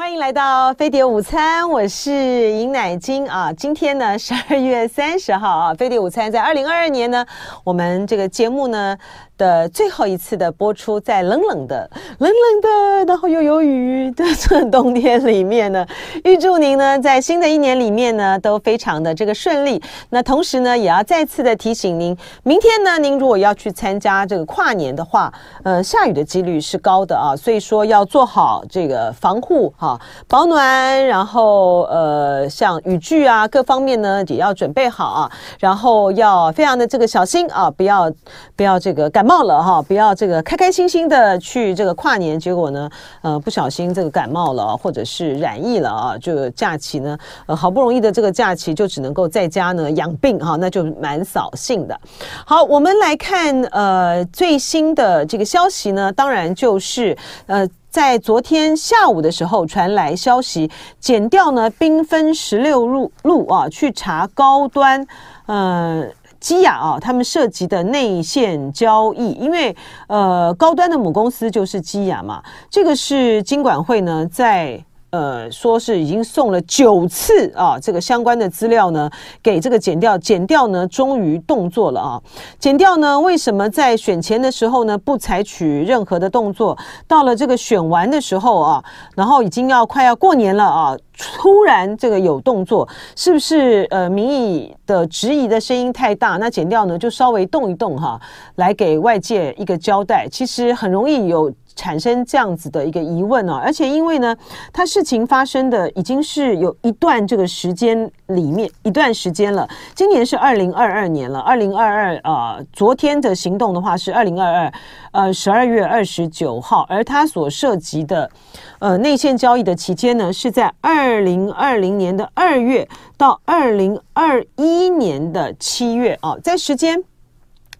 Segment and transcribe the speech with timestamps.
[0.00, 2.10] 欢迎来到飞碟午餐，我是
[2.52, 3.52] 尹乃菁啊。
[3.52, 7.22] 今天呢， 十二月三十号啊，飞碟午餐在二零二二年呢，
[7.64, 8.96] 我们这个节目呢。
[9.40, 15.86] 的最后一次的播出，在冷冷的、冷冷的，然后又有雨的这冬天里面呢，
[16.24, 19.82] 预祝您呢在新的一年里面呢都非常的这个顺利。
[20.10, 25.32] 那同时呢，也要再次的提醒您，明天呢，您如果要去参加这个跨年的话，
[25.64, 29.89] 呃，下雨的几率是高的啊，所以说要做好这个防护哈、
[30.28, 38.08] 保暖，然后呃，像雨具啊各方面呢也要准备好啊，然后要非常的这个小心啊，不要
[38.54, 39.40] 不要这个感冒。
[39.40, 42.90] 了哈，不要这个开开心心的去这个跨年，结果呢，
[43.22, 47.16] 呃，不小心这个感冒了，或者是染疫了啊，就假期呢，
[47.46, 51.98] 呃，好不容易的这个假期就只能够在家呢养病哈，那就蛮扫兴的。
[52.44, 65.06] 好，我们来看呃最新的这个消息呢，当然就是呃在昨天下午的时候传来消息，减掉呢兵分十六路路啊去查高端，
[65.46, 66.06] 呃。
[66.40, 74.82] 基亚啊，他们涉及的内线交易，因为呃，高端的母公司就是基亚嘛，这个是金管会呢在。
[75.10, 79.10] 呃，说是已经送了九次啊，这个相关的资料呢，
[79.42, 82.22] 给这个减掉，减掉呢终于动作了啊。
[82.58, 86.78] 减掉呢，为什么在选前的时候呢不采取任何的动作？
[87.08, 88.84] 到了这个选完的时候啊，
[89.16, 96.36] 然后已经要快要过年了啊，突然这个有动作，是不是呃民意的质疑的声音太大？
[96.36, 98.20] 那减掉呢就稍微动一动哈、
[98.54, 100.28] 来给外界一个交代。
[100.30, 101.52] 其实很容易有。
[101.74, 104.36] 产生这样子的一个疑问哦，而且因为呢，
[104.72, 109.68] 它事情发生的已经是有一段这个时间里面一段时间了。
[109.94, 114.72] 今年是二零二二年了，二零二二啊，昨天的行动的话是二零二二
[115.12, 118.30] 呃十二月二十九号，而它所涉及的
[118.78, 127.02] 呃内线交易的期间呢，是在二零二零年的二月到二零二一年的七月啊，在时间。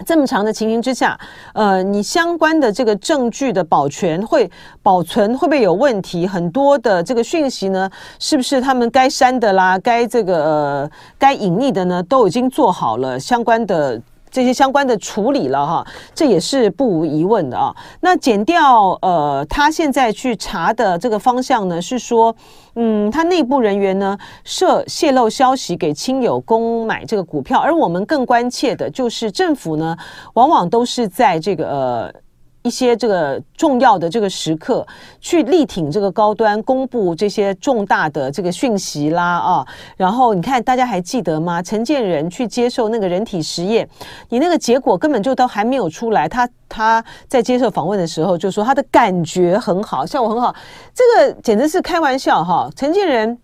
[0.05, 1.19] 这么长的情形之下，
[1.55, 4.51] 呃，你相关的这个证据的保全会
[4.83, 6.27] 保存会不会有问题？
[6.27, 14.01] 很多的这个讯息呢，是不是他们该删的啦，该这个呃该隐匿的呢，都已经做好了相关的。
[14.31, 17.75] 这些相关的处理了哈，这也是不无疑问的啊。
[18.01, 22.35] 那减掉呃，他现在去查的这个方向呢，是说，
[22.77, 29.97] 嗯，他内部人员呢涉泄露消息给亲友公买这个股票，而我们更关切的就是政府呢，
[30.35, 32.20] 往往都是在这个呃。
[32.63, 34.87] 一些这个重要的这个时刻，
[35.21, 39.67] 去力挺这个高端，公布这些重大的这个讯息啦啊，
[39.97, 41.63] 然后你看大家还记得吗？
[41.63, 43.89] 陈建仁去接受那个人体实验，
[44.29, 50.55] 你那个结果根本就都还没有出来，他他在接受访问的时候就说他的感觉很好，效果很好，
[50.95, 53.39] 这个简直是开玩笑哈，陈建仁。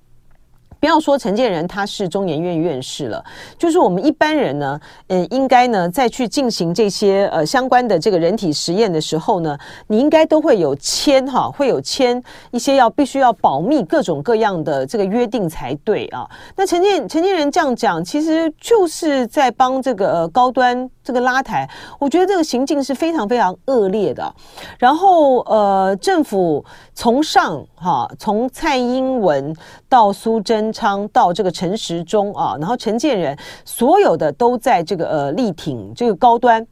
[0.79, 3.25] 不要说陈建仁他是中研院院士了，
[3.59, 4.79] 就是我们一般人呢，
[5.09, 16.29] 嗯，应该呢再去进行这些呃相关的这个人体实验的时候呢，你应该都会有签哈，会有签一些要必须要保密各种各样的这个约定才对啊。
[16.55, 21.67] 那陈建陈建仁这样讲，其实就是在帮这个呃高端这个拉抬，
[21.99, 24.31] 我觉得这个行径是非常非常恶劣的。
[24.79, 26.63] 然后呃，政府
[26.93, 29.57] 从上哈，从蔡英文
[29.89, 30.67] 到苏贞。
[30.73, 36.67] 昌到这个陈时中啊，然后陈建仁，所有的都在这个呃力挺这个高端。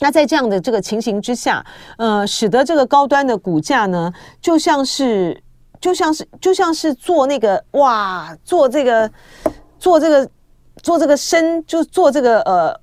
[0.00, 1.64] 那在这样的这个情形之下，
[1.98, 5.40] 呃，使得这个高端的股价呢，就像是
[5.80, 9.10] 就像是就像是做那个哇，做这个
[9.78, 10.28] 做这个
[10.82, 12.81] 做这个升，就做这个呃。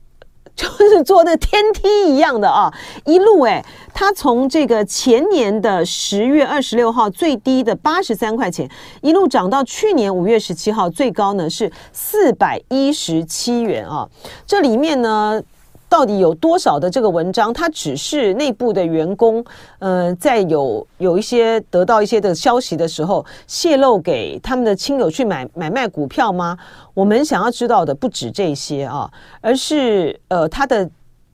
[0.60, 2.70] 就是坐那天梯一样的啊，
[3.06, 8.70] 一路哎，它从这个前年的十月二十六号最低的八十三块钱，
[9.02, 14.06] 一路涨到去年五月十七号最高呢是四百一十七元啊，
[14.46, 15.42] 这里面呢。
[15.90, 19.44] 到底有多少的这个文章，它只是内部的员工，
[19.80, 26.56] 呃，在有有一些得到一些的消息的时候，泄露给他们的亲友去买买卖股票吗？
[26.94, 30.88] 我们想要知道的不止这些啊，而是呃，它的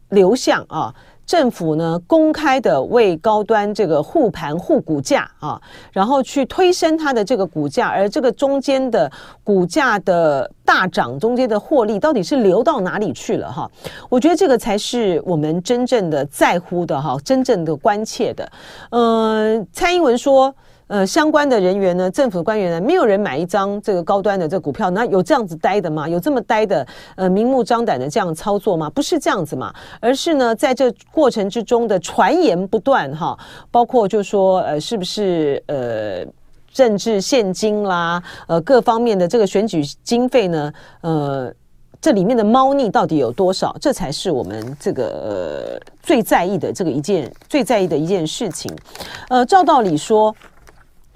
[0.10, 0.96] 流向啊。
[1.26, 5.60] 政府呢，公开的为高端这个护盘护股价啊，
[5.92, 9.12] 然后去推升它的这个股价，而这个中间的
[9.44, 13.70] 股价的大涨，中间的获利到底是流到哪里去了哈？
[14.10, 18.52] 我觉得这个才是我们真正的在乎的哈，真正的关切的。
[18.92, 20.54] 嗯、蔡英文说。
[20.88, 26.08] 呃相关的人员呢，政府官员呢，没有人买一张这个高端的这个股票，那有这样子呆的吗？
[26.08, 26.86] 有这么呆的
[27.16, 28.90] 呃明目张胆的这样操作吗？
[28.90, 33.38] 不是这样子嘛，而是呢，在这过程之中的传言不断哈，
[33.72, 36.26] 包括就说呃是不是呃。
[36.76, 41.50] 政治献金啦，呃，各方面的这个选举经费呢，呃，
[42.02, 43.74] 这里面的猫腻到底有多少？
[43.80, 48.70] 这才是我们这个、呃、最在意的这个一件最在意的一件事情。
[49.30, 50.36] 呃，照道理说，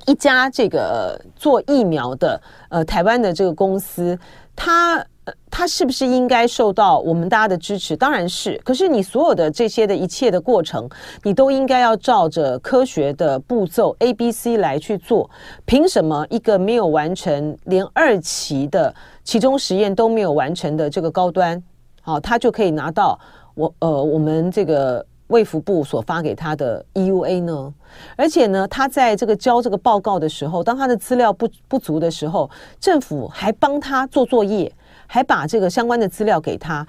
[0.09, 4.17] 一家这个做疫苗的呃台湾的这个公司，
[4.55, 5.05] 它。
[5.51, 7.95] 他是不是应该受到我们大家的支持？
[7.95, 8.59] 当然是。
[8.65, 10.89] 可是你所有的这些的一切的过程，
[11.21, 15.29] 你都应该要照着科学的步骤 A、B、C 来去做。
[15.65, 18.91] 凭什么一个没有完成连二期的
[19.23, 21.61] 其中实验都没有完成的这个高端，
[22.01, 23.19] 好，他就可以拿到
[23.53, 27.73] 我呃我们这个卫福部所发给他的 EUA 呢？
[28.15, 32.49] 而且呢，他在这个交这个报告的时候，当他的资料不不足的时候，
[32.79, 34.71] 政府还帮他做作业。
[35.11, 36.85] 还把这个相关的资料给他，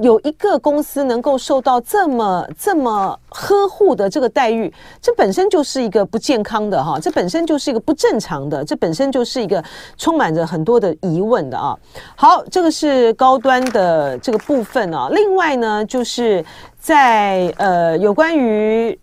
[0.00, 4.72] 有一个公司能够受到这么这么呵护的这个待遇，
[5.02, 9.62] 这本身就是一个不健康的哈，这本身就是一个不正常的，这本身就是一个
[9.96, 11.76] 充满着很多的疑问的啊。
[12.14, 15.08] 好，这个是高端的这个部分啊。
[15.10, 16.44] 另外呢，就是
[16.78, 18.96] 在呃有关于。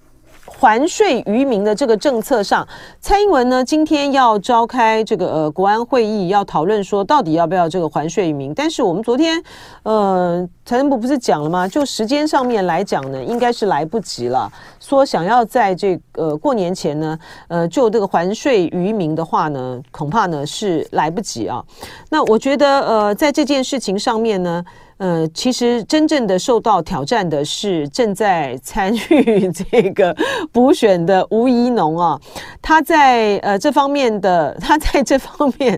[0.65, 2.67] 还税于民的这个政策上，
[2.99, 8.51] 蔡英文呢今天要召开这个呃国安会议，要讨论说到底要不要这个还税于民。
[8.51, 9.39] 但是我们昨天
[9.83, 11.67] 呃财政部不是讲了吗？
[11.67, 14.51] 就时间上面来讲呢，应该是来不及了。
[14.79, 21.63] 说想要在这个过年前呢，呃就这个还税于民的话呢，恐怕呢是来不及啊。
[22.09, 24.65] 那我觉得呃在这件事情上面呢。
[24.97, 30.15] 呃，其实真正的受到挑战的是正在参与 这个
[30.53, 32.17] 补选的吴怡农啊，
[32.61, 35.77] 他在呃这方面的，他在这方面，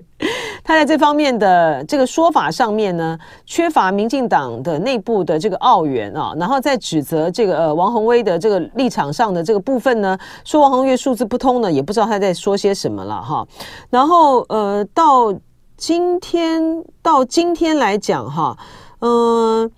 [0.64, 10.16] 他在这方面的这个说法上面呢，缺乏民进党的内部的这个奥援啊，然后在指责这个呃王宏威的这个立场上的这个部分呢，
[10.46, 13.48] 说王鸿薇数字不通呢，也不知道他在说些什么了哈，
[13.90, 15.34] 然后呃到
[15.76, 18.56] 今天到今天来讲哈。
[19.00, 19.72] 嗯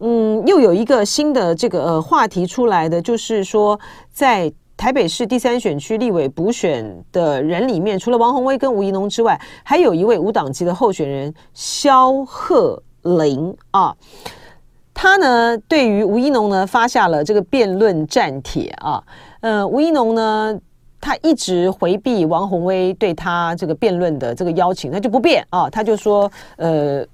[0.00, 3.78] 嗯，又有一个新的这个呃话题出来的，就是说，
[4.12, 13.92] 在台北市第三选区立委补选的人里面，除了王鸿威跟吴怡农之外，还有一位无党籍的候选人萧贺龄啊。
[14.94, 19.02] 他呢，对于吴怡农呢发下了这个辩论战帖啊。
[19.40, 20.56] 呃，吴怡农呢，
[21.00, 27.04] 他一直回避王鸿威对他这个辩论的这个邀请，他就不辩啊，他就说呃。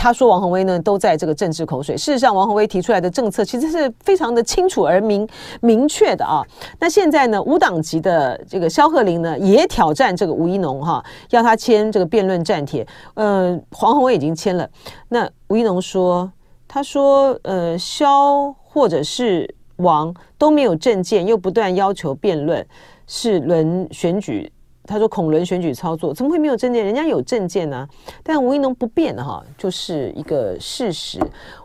[0.00, 1.96] 他说王宏威呢都在这个政治口水。
[1.96, 5.28] 事实上，王宏威提出来的政策其实是非常的清楚而明
[5.60, 6.40] 明确的啊。
[6.78, 12.86] 那现在呢，无党籍的这个萧贺林呢也挑战这个吴一农哈，要他签这个辩论战帖。
[13.14, 14.70] 呃，黄宏威已经签了。
[15.08, 16.30] 那吴一农说，
[16.68, 22.64] 他说呃萧或者是王都没有政见，又不断要求辩论，
[23.08, 24.48] 是轮选举。
[24.88, 26.84] 他说：“恐轮选举操作，怎么会没有证件？
[26.84, 27.86] 人家有证件呢、
[28.22, 31.20] 但吴一农不变哈，就是一个事实。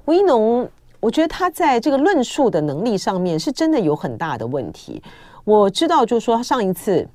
[0.06, 5.02] 吴一农，我觉得他在这个论述的能力上面是真的有很大的问题。
[5.46, 7.08] 我知道，就是说他上一次。”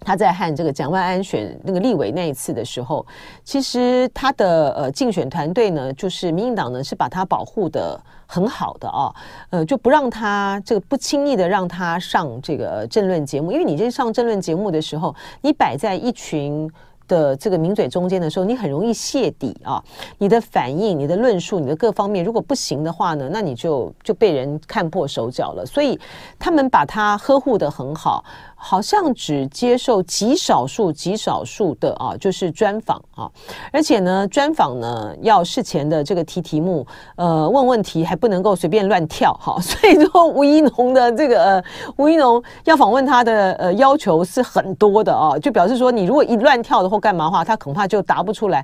[0.00, 3.06] 他在和这个蒋万安选那个立委那一次的时候，
[3.44, 9.14] 其实他的呃竞选团队呢，就是民进党呢是把他保护得很好的啊，
[9.50, 16.70] 呃就不让他这个不轻易的让他上这个政论节目，因为你这上政论节目的时候，你摆在一群。
[17.10, 19.82] 的这个名嘴中间的时候，你很容易泄底啊！
[20.18, 25.66] 你的反应、你的论述、你的各方面，如果不行的话呢，那你就就被人看破手脚了。
[25.66, 25.98] 所以
[26.38, 28.24] 他们把他呵护得很好，
[28.62, 33.28] 好像只接受极少数、极少数的啊，就是专访啊。
[33.72, 36.86] 而且呢，专访呢要事前的这个提题目，
[37.16, 39.58] 呃，问问题还不能够随便乱跳哈。
[39.62, 41.64] 所以说，吴一农的这个呃，
[41.96, 47.00] 吴一农要访问他的呃要求是很多的啊，就表示说你如果一乱跳的话。
[47.00, 48.62] 干嘛的话，他恐怕就答不出来，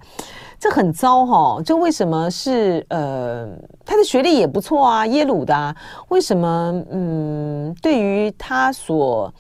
[0.61, 1.63] 这很糟哈、哦。
[1.65, 3.49] 这为什么是呃，
[3.83, 5.75] 他的学历也不错啊，耶鲁的啊，
[6.09, 9.33] 为什么嗯，对于他所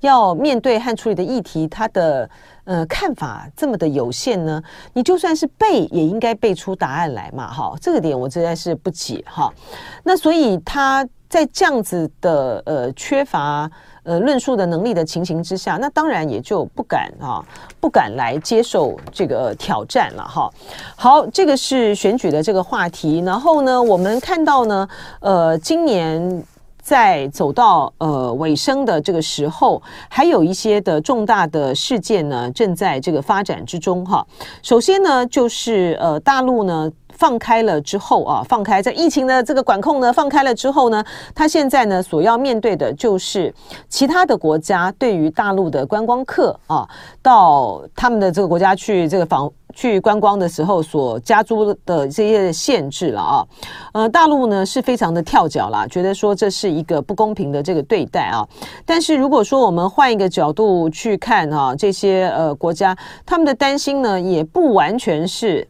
[0.00, 2.28] 要面对和处理的议题，他的
[2.64, 4.62] 呃看法这么的有限呢？
[4.92, 7.74] 你就算是背，也应该背出答案来嘛，哈。
[7.80, 9.52] 这个点我实在是不解哈。
[10.02, 13.70] 那所以他在这样子的呃缺乏。
[14.06, 17.44] 呃，论述的能力的情形之下，那当然也就不敢啊，
[17.80, 20.48] 不敢来接受这个挑战了哈。
[20.94, 23.18] 好，这个是选举的这个话题。
[23.26, 24.88] 然后呢，我们看到呢，
[25.18, 26.44] 呃，今年
[26.86, 34.24] 在走到呃尾声的这个时候，还有一些的重大的事件呢，正在这个发展之中哈。
[34.62, 41.04] 首先呢，就是呃大陆呢放开了之后啊，放开在疫情的这个管控呢放开了之后呢，
[41.34, 43.52] 他现在呢所要面对的就是
[43.88, 46.88] 其他的国家对于大陆的观光客啊，
[47.22, 49.50] 到他们的这个国家去这个访。
[49.74, 53.46] 去观光的时候所加诸的这些限制了啊，
[53.92, 58.48] 呃，大陆呢是非常的跳脚啦，觉得说这是一个不公平的这个对待啊。
[58.86, 62.96] 但是如果说我们换一个角度去看啊，这些呃国家
[63.26, 65.68] 他们的担心呢，也不完全是，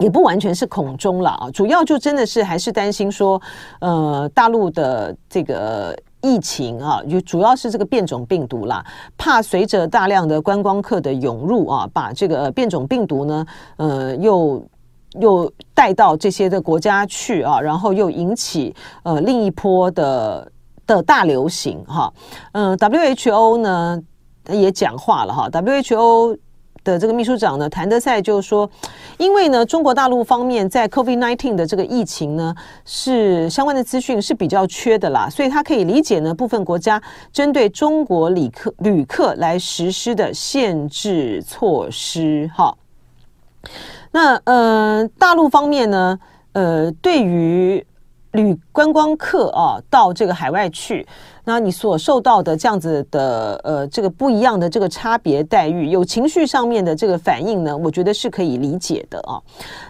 [0.00, 3.40] 也不完全是恐中了啊，主要就真的是还是担心说，
[3.80, 5.96] 呃，大陆的这个。
[6.22, 8.84] 疫情啊，就主要是这个变种病毒啦，
[9.16, 13.46] 怕随着大量的观光客的涌入啊，把这个变种病毒呢，
[13.78, 14.62] 呃，又
[15.18, 20.52] 又带到这些的国家去啊，然后又引起呃另一波的
[20.86, 22.12] 的大流行哈。
[22.52, 23.98] 嗯，，WHO 呢
[24.50, 26.36] 也讲话了哈，WHO。
[26.90, 28.68] 的这个秘书长呢，谭德赛就说，
[29.16, 32.54] 因为呢，中国大陆方面在 COVID-19 的这个疫情呢，
[32.84, 37.00] 是相关的资讯是比较缺的啦，所以他可以理解呢，部分国家
[37.32, 42.50] 针对中国旅客旅客来实施的限制措施。
[42.54, 42.76] 哈，
[44.10, 46.18] 那呃，大陆方面呢，
[46.52, 47.84] 呃，对于
[48.32, 51.06] 旅观光客啊，到这个海外去。
[51.50, 59.42] 那你所受到的这样子的呃这个不一样的这个差别待遇，有情绪上面的这个反应呢，我觉得是可以理解的啊。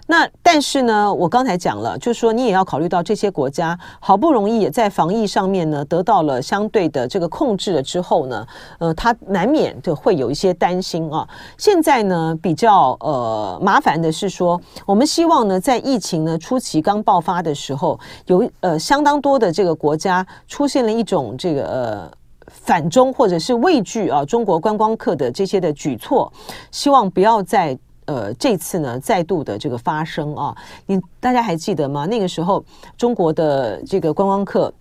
[0.06, 8.46] 那但是呢，我刚才讲了，就是说你也要考虑到这些国家好不容易也在防疫上面呢得到了相对的这个控制了之后呢，
[8.78, 11.28] 呃，他难免的会有一些担心啊。
[11.58, 21.36] 现在呢比较呃麻烦的是说，我们希望呢在疫情呢初期刚爆发的时候，有呃相当多的这个国家出现了一种。
[21.36, 22.12] 这这个呃
[22.46, 26.32] 反中或者是畏惧啊中国观光客的这些的举措，
[26.70, 30.56] 希望不要再呃这次呢再度的这个发生啊。
[30.86, 32.06] 你大家还记得吗？
[32.06, 32.64] 那个时候
[32.96, 34.72] 中国的这个观光客。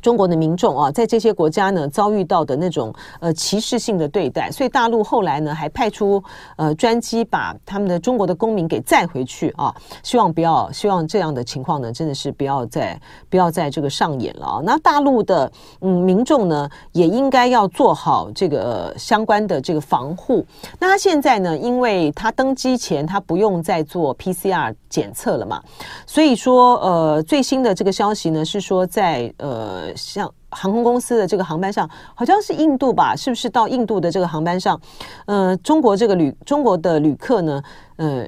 [0.00, 6.22] 中国的民众啊，在这些国家呢遭遇到的那种呃歧视性的对待，所以大陆后来呢还派出
[6.56, 14.60] 呃专机把他们的中国的公民给载回去啊，希望不要，希望这样的情况呢真的是不要再不要再这个上演了啊。
[14.64, 15.50] 那大陆的
[15.80, 20.44] 嗯民众呢也应该要做好这个、相关的这个防护。
[20.78, 25.62] 那他现在呢，因为他登机前他不用再做 PCR 检测了嘛，
[26.06, 29.87] 所以说呃最新的这个消息呢是说在呃。
[29.96, 33.14] 像航空公司的这个航班上，好像是印度吧？
[33.14, 34.80] 是不是到印度的这个航班上？
[35.26, 37.62] 呃，中国这个旅中国的旅客呢，
[37.96, 38.26] 呃，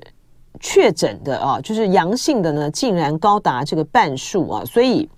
[0.61, 4.65] 确诊的啊，就是阳性的呢，竟然高达这个半数啊！
[4.65, 5.09] 所以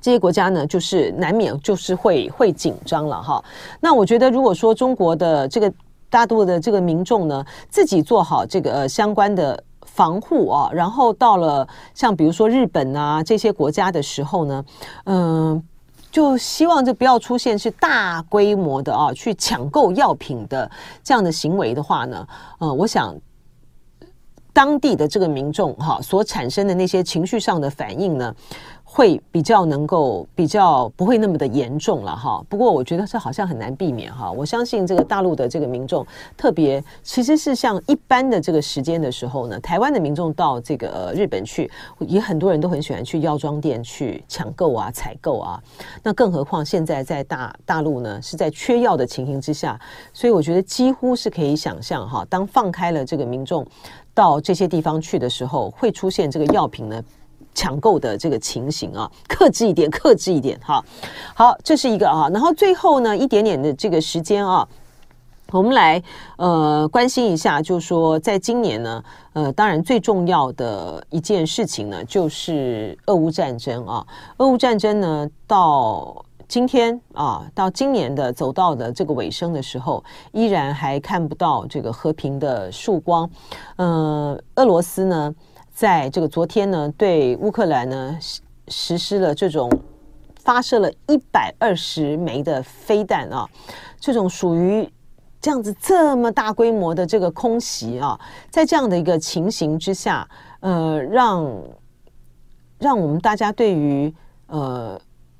[0.00, 3.44] 这些国家呢，就是难免就是会会紧张了哈。
[3.80, 5.72] 那我觉得，如果说中国的这个
[6.08, 9.62] 大多的这个民众呢，自己做好这个、呃、相关的。
[9.84, 14.64] 防护啊，然后到了像比如说日本啊这些国家的时候呢，
[15.04, 15.62] 嗯、
[16.10, 20.70] 就希望就不要出现是大规模的啊去抢购药品的
[21.02, 22.26] 这样的行为的话呢，
[22.58, 23.14] 嗯，我想
[24.52, 28.34] 当地的这个民众哈、所产生的那些情绪上的反应呢。
[28.96, 34.30] 会比较能够比较不会那么的严重了哈，不过我觉得这好像很难避免哈。
[34.30, 45.60] 我相信这个大陆的这个民众，特别其实是像一般的这个时间的时候呢，台湾的民众到这个日本去，也很多人都很喜欢去药妆店去抢购啊、采购啊。
[46.00, 49.76] 那更何况现在在大大陆呢，是在缺药的情形之下，
[50.12, 53.66] 所以我觉得几乎是可以想象哈，当放开了这个民众
[54.14, 57.02] 到这些地方去的时候，会出现这个药品呢。
[57.54, 60.84] 抢购的这个情形啊，克制一点，克制一点哈。
[61.34, 62.28] 好，这是一个啊。
[62.32, 64.66] 然后最后呢，一点点的这个时间啊，
[65.50, 66.02] 我们来
[66.36, 74.04] 呃关心一下，就是说，在今年呢，呃，当然最重要的一件事情呢，就是俄乌战争啊。
[74.38, 83.28] 俄乌战争呢，到今天啊，到今年的走到的这个尾声的时候，依然还看不到这个和平的曙光。
[83.76, 85.34] 嗯、呃，俄罗斯呢？
[85.74, 89.68] 在这个昨天呢，对乌克兰呢实实施了这种
[90.36, 93.44] 发射了一百二十枚的飞弹啊，
[93.98, 94.88] 这种属于
[95.40, 98.18] 这样子这么大规模的这个空袭啊，
[98.50, 100.26] 在这样的一个情形之下，
[100.60, 101.52] 呃，让
[102.78, 104.14] 让我们大家对于
[104.46, 104.98] 呃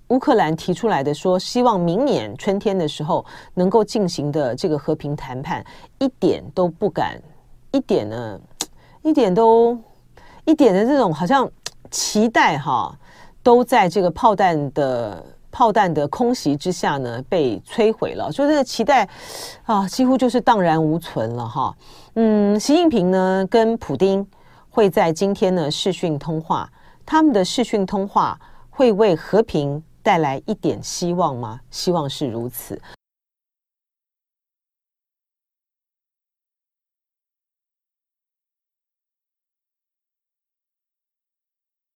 [0.09, 3.25] 乌克兰提出来的说希望明年春天的时候
[3.55, 5.65] 能够进行的这个和平谈判，
[6.01, 7.23] 一点都不敢，
[7.71, 8.41] 一点呢，
[9.03, 9.79] 一点都。
[10.45, 11.51] 一点的这种好像
[11.91, 12.97] 期待哈
[13.43, 19.09] 都在这个炮弹的炮弹的空袭之下呢被摧毁了，所以这个期待
[19.65, 21.75] 啊几乎就是荡然无存了哈。
[22.15, 24.27] 嗯，习近平呢跟普丁
[24.69, 26.69] 会在今天呢视讯通话，
[27.07, 28.39] 他们的视讯通话
[28.71, 31.61] 会为和平带来一点希望吗？
[31.71, 32.81] 希望是如此。